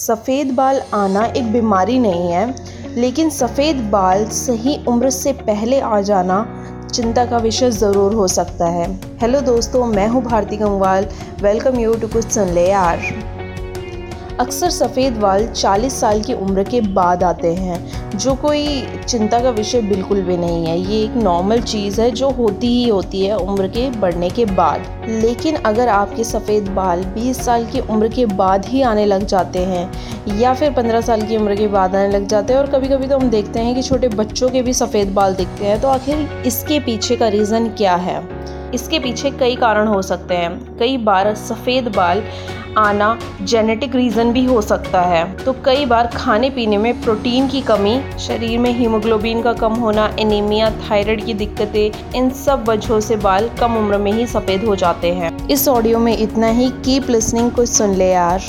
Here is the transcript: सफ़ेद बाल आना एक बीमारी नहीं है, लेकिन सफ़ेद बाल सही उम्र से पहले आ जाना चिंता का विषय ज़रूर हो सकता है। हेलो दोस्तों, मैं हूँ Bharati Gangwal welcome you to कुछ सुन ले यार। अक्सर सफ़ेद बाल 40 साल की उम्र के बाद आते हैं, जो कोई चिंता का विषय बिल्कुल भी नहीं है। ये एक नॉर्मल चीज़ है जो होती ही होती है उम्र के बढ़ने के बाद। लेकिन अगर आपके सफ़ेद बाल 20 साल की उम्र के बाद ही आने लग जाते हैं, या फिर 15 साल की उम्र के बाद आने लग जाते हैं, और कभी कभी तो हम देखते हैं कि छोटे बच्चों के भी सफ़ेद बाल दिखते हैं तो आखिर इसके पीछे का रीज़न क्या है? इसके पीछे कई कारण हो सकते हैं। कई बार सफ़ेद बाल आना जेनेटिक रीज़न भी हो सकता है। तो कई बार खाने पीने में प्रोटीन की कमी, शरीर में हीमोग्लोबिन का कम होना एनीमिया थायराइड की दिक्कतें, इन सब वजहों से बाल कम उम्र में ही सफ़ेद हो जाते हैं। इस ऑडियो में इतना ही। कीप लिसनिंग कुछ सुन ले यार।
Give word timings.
सफ़ेद 0.00 0.50
बाल 0.54 0.80
आना 0.94 1.24
एक 1.26 1.50
बीमारी 1.52 1.98
नहीं 1.98 2.30
है, 2.32 2.94
लेकिन 2.94 3.30
सफ़ेद 3.30 3.76
बाल 3.90 4.24
सही 4.34 4.76
उम्र 4.88 5.10
से 5.10 5.32
पहले 5.40 5.80
आ 5.80 6.00
जाना 6.02 6.38
चिंता 6.86 7.24
का 7.26 7.38
विषय 7.38 7.70
ज़रूर 7.70 8.14
हो 8.14 8.28
सकता 8.28 8.68
है। 8.68 8.86
हेलो 9.20 9.40
दोस्तों, 9.40 9.84
मैं 9.86 10.06
हूँ 10.08 10.22
Bharati 10.24 10.56
Gangwal 10.56 11.08
welcome 11.42 11.78
you 11.80 11.94
to 11.94 12.08
कुछ 12.08 12.30
सुन 12.30 12.48
ले 12.50 12.66
यार। 12.68 12.98
अक्सर 14.38 14.70
सफ़ेद 14.70 15.12
बाल 15.12 15.46
40 15.46 16.00
साल 16.00 16.20
की 16.22 16.34
उम्र 16.34 16.62
के 16.64 16.80
बाद 16.80 17.22
आते 17.22 17.52
हैं, 17.54 18.18
जो 18.18 18.34
कोई 18.34 18.82
चिंता 19.08 19.40
का 19.40 19.50
विषय 19.50 19.80
बिल्कुल 19.82 20.20
भी 20.22 20.36
नहीं 20.36 20.66
है। 20.66 20.78
ये 20.80 21.02
एक 21.04 21.16
नॉर्मल 21.16 21.60
चीज़ 21.62 22.00
है 22.00 22.10
जो 22.10 22.30
होती 22.30 22.66
ही 22.68 22.88
होती 22.88 23.24
है 23.26 23.36
उम्र 23.36 23.68
के 23.68 23.88
बढ़ने 23.90 24.30
के 24.30 24.44
बाद। 24.44 24.86
लेकिन 25.08 25.56
अगर 25.56 25.88
आपके 25.88 26.24
सफ़ेद 26.24 26.68
बाल 26.68 27.04
20 27.14 27.44
साल 27.44 27.66
की 27.66 27.80
उम्र 27.80 28.08
के 28.08 28.26
बाद 28.26 28.66
ही 28.66 28.82
आने 28.82 29.04
लग 29.06 29.26
जाते 29.26 29.58
हैं, 29.58 29.90
या 30.38 30.54
फिर 30.54 30.72
15 30.72 31.00
साल 31.00 31.22
की 31.22 31.36
उम्र 31.36 31.56
के 31.56 31.66
बाद 31.68 31.96
आने 31.96 32.08
लग 32.08 32.26
जाते 32.26 32.52
हैं, 32.52 32.60
और 32.60 32.70
कभी 32.70 32.88
कभी 32.88 33.06
तो 33.06 33.18
हम 33.18 33.30
देखते 33.30 33.60
हैं 33.60 33.74
कि 33.74 33.82
छोटे 33.82 34.08
बच्चों 34.08 34.50
के 34.50 34.62
भी 34.62 34.72
सफ़ेद 34.72 35.12
बाल 35.14 35.34
दिखते 35.34 35.66
हैं 35.66 35.80
तो 35.80 35.88
आखिर 35.88 36.42
इसके 36.46 36.80
पीछे 36.80 37.16
का 37.16 37.28
रीज़न 37.28 37.68
क्या 37.68 37.94
है? 37.96 38.22
इसके 38.74 38.98
पीछे 38.98 39.30
कई 39.30 39.54
कारण 39.56 39.88
हो 39.88 40.00
सकते 40.02 40.34
हैं। 40.34 40.78
कई 40.78 40.96
बार 40.96 41.34
सफ़ेद 41.34 41.88
बाल 41.88 42.22
आना 42.78 43.18
जेनेटिक 43.42 43.94
रीज़न 43.94 44.32
भी 44.32 44.44
हो 44.44 44.60
सकता 44.62 45.00
है। 45.00 45.24
तो 45.36 45.52
कई 45.64 45.84
बार 45.86 46.06
खाने 46.06 46.50
पीने 46.50 46.78
में 46.78 47.02
प्रोटीन 47.02 47.48
की 47.48 47.60
कमी, 47.60 48.00
शरीर 48.18 48.58
में 48.58 48.72
हीमोग्लोबिन 48.78 49.42
का 49.42 49.52
कम 49.52 49.72
होना 49.72 50.10
एनीमिया 50.18 50.70
थायराइड 50.80 51.24
की 51.24 51.34
दिक्कतें, 51.34 52.12
इन 52.14 52.30
सब 52.30 52.68
वजहों 52.68 53.00
से 53.00 53.16
बाल 53.16 53.50
कम 53.60 53.76
उम्र 53.76 53.98
में 53.98 54.12
ही 54.12 54.26
सफ़ेद 54.26 54.64
हो 54.64 54.76
जाते 54.76 55.12
हैं। 55.12 55.48
इस 55.48 55.68
ऑडियो 55.68 55.98
में 55.98 56.16
इतना 56.18 56.48
ही। 56.48 56.70
कीप 56.84 57.10
लिसनिंग 57.10 57.50
कुछ 57.50 57.68
सुन 57.68 57.94
ले 57.94 58.10
यार। 58.10 58.42